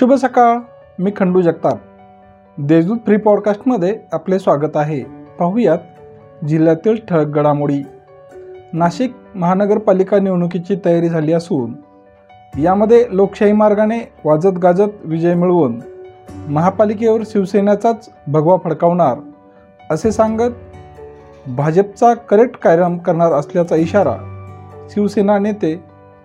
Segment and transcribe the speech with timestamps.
[0.00, 0.58] शुभ सकाळ.
[0.98, 1.78] मी खंडू जगताप.
[2.58, 5.00] देशदूत फ्री पॉडकास्टमध्ये आपले स्वागत आहे.
[5.38, 5.78] पाहूयात
[6.44, 7.82] जिल्ह्यातील ठळक घडामोडी.
[8.72, 11.74] नाशिक महानगरपालिका निवडणुकीची तयारी झाली असून
[12.60, 15.80] यामध्ये लोकशाही मार्गाने वाजत गाजत विजय मिळवून
[16.48, 19.16] महापालिकेवर शिवसेनेचाच भगवा फडकावणार
[19.90, 20.50] असे सांगत
[21.48, 24.16] भाजपचा करेक्ट कायम करणार असल्याचा इशारा
[24.90, 25.84] शिवसेना नेते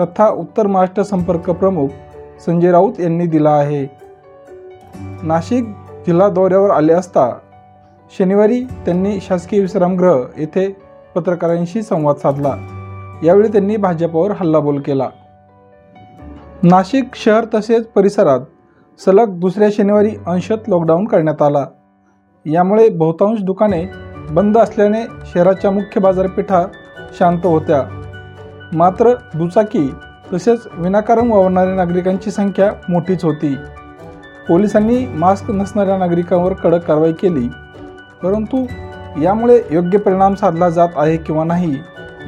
[0.00, 1.88] तथा उत्तर महाराष्ट्र संपर्क प्रमुख
[2.40, 3.86] संजय राऊत यांनी दिला आहे.
[5.22, 5.64] नाशिक
[6.06, 7.38] जिल्हा दौऱ्यावर आले असता
[8.18, 10.76] शनिवारी त्यांनी शासकीय विश्रामगृह येथे
[11.14, 12.56] पत्रकारांशी संवाद साधला.
[13.22, 15.08] यावेळी त्यांनी भाजपावर हल्लाबोल केला.
[16.62, 18.40] नाशिक शहर तसेच परिसरात
[18.98, 21.66] सलग दुसऱ्या शनिवारी अंशत लॉकडाऊन करण्यात आला.
[22.46, 23.84] यामुळे बहुतांश दुकाने
[24.30, 26.66] बंद असल्याने शहराच्या मुख्य बाजारपेठा
[27.18, 28.02] शांत होत्या.
[28.72, 29.90] मात्र दुचाकी
[30.32, 33.56] तसेच विनाकारण वावरणाऱ्या नागरिकांची संख्या मोठीच होती.
[34.48, 37.48] पोलिसांनी मास्क नसणाऱ्या नागरिकांवर कडक कारवाई केली.
[38.22, 38.66] परंतु
[39.22, 41.76] यामुळे योग्य परिणाम साधला जात आहे किंवा नाही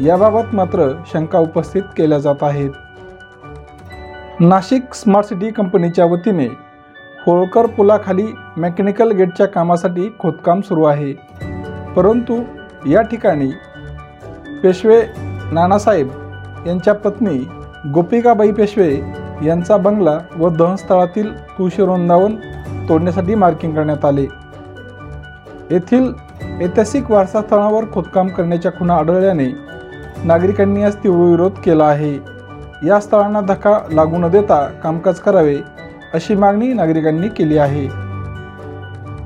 [0.00, 2.70] याबाबत मात्र शंका उपस्थित केल्या जात आहेत.
[4.40, 6.46] नाशिक स्मार्ट सिटी कंपनीच्या वतीने
[7.26, 8.26] होळकर पुलाखाली
[8.56, 11.12] मेकॅनिकल गेटच्या कामासाठी खोदकाम सुरू आहे.
[11.96, 12.42] परंतु
[12.86, 13.50] या ठिकाणी
[14.62, 15.02] पेशवे
[15.52, 16.08] नानासाहेब
[16.66, 17.48] यांच्या पत्नी
[17.86, 19.00] गोपिकाबाई पेशवे
[19.44, 22.36] यांचा बंगला व दहनस्थळातील तुळशी वृंदावन
[22.88, 24.26] तोडण्यासाठी मार्किंग करण्यात आले.
[25.70, 26.12] येथील
[26.62, 29.46] ऐतिहासिक वारसास्थळावर खोदकाम करण्याच्या खुणा आढळल्याने
[30.24, 32.14] नागरिकांनी आज तीव्र विरोध केला आहे.
[32.86, 35.56] या स्थळांना धक्का लागू न देता कामकाज करावे
[36.14, 37.88] अशी मागणी नागरिकांनी केली आहे.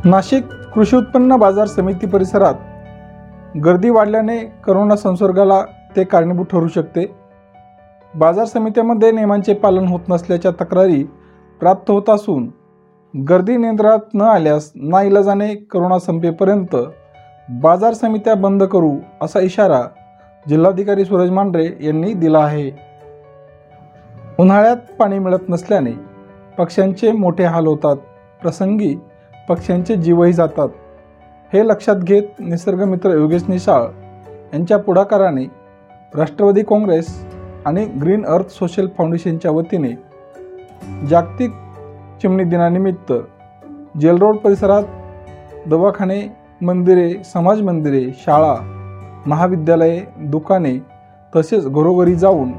[0.04, 2.54] नाशिक कृषी उत्पन्न बाजार समिती परिसरात
[3.64, 5.62] गर्दी वाढल्याने करोना संसर्गाला
[5.96, 7.21] ते कारणीभूत ठरू शकते.
[8.14, 11.02] बाजार समित्यामध्ये नियमांचे पालन होत नसल्याच्या तक्रारी
[11.60, 12.50] प्राप्त होत असून
[13.14, 16.76] गर्दी नियंत्रणात न आल्यास नाईलाजाने करोना संपेपर्यंत
[17.48, 18.92] बाजार समित्या बंद करू
[19.22, 19.82] असा इशारा
[20.48, 22.70] जिल्हाधिकारी सूरज मांढरे यांनी दिला आहे.
[24.38, 25.92] उन्हाळ्यात पाणी मिळत नसल्याने
[26.58, 27.96] पक्ष्यांचे मोठे हाल होतात.
[28.42, 28.94] प्रसंगी
[29.48, 30.68] पक्ष्यांचे जीवही जातात.
[31.52, 33.82] हे लक्षात घेत निसर्गमित्र योगेश निशाळ
[34.52, 35.44] यांच्या पुढाकाराने
[36.14, 37.24] राष्ट्रवादी काँग्रेस
[37.66, 39.92] आणि ग्रीन अर्थ सोशल फाउंडेशनच्या वतीने
[41.06, 41.50] जागतिक
[42.22, 43.12] चिमणी दिनानिमित्त
[44.00, 44.82] जेल रोड परिसरात
[45.66, 48.54] दवाखाने मंदिरे समाज मंदिरे शाळा
[49.26, 50.78] महाविद्यालये दुकाने
[51.36, 52.52] तसेच घरोघरी जाऊन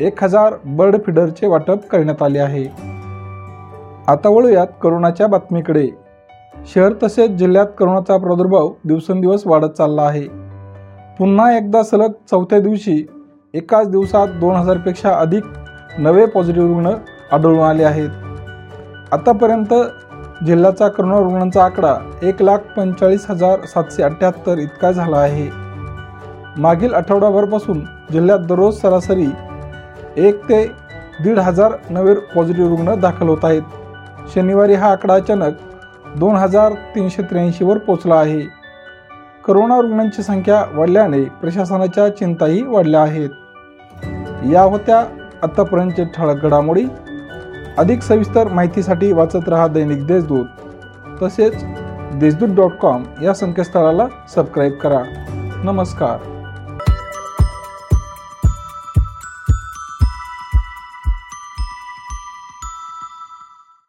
[0.00, 2.64] एक हजार बर्ड फिडरचे वाटप करण्यात आले आहे.
[4.08, 5.88] आता वळूयात करोनाच्या बातमीकडे.
[6.74, 10.26] शहर तसेच जिल्ह्यात करोनाचा प्रादुर्भाव दिवसेंदिवस वाढत चालला आहे.
[11.18, 13.06] पुन्हा एकदा सलग चौथ्या दिवशी
[13.54, 15.44] एकाच दिवसात दोन हजारपेक्षा अधिक
[15.98, 16.90] नवे पॉझिटिव्ह रुग्ण
[17.32, 18.08] आढळून आले आहेत.
[19.12, 19.72] आतापर्यंत
[20.46, 25.48] जिल्ह्याचा करोना रुग्णांचा आकडा एक लाख पंचेचाळीस हजार सातशे अठ्ठ्याहत्तर इतका झाला आहे.
[26.56, 27.80] मागील आठवडाभरपासून
[28.12, 29.26] जिल्ह्यात दररोज सरासरी
[30.16, 30.64] एक ते
[31.22, 33.62] दीड हजार नवे पॉझिटिव्ह रुग्ण दाखल होत आहेत.
[34.34, 35.54] शनिवारी हा आकडा अचानक
[36.16, 38.57] दोन हजार तीनशे त्र्याऐंशीवर पोचला आहे.
[39.48, 43.30] करोना रुग्णांची संख्या वाढल्याने प्रशासनाच्या चिंताही वाढल्या आहेत.
[44.52, 44.98] या होत्या
[45.42, 46.84] आतापर्यंतचे ठळक घडामोडी.
[47.78, 50.44] अधिक सविस्तर माहितीसाठी वाचत रहा दैनिक देशदूत.
[51.22, 51.64] तसेच
[52.14, 55.02] देशदूत डॉट कॉम या संकेतस्थळाला सबस्क्राईब करा.
[55.64, 56.37] नमस्कार.